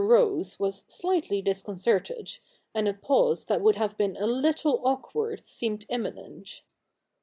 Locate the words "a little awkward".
4.17-5.45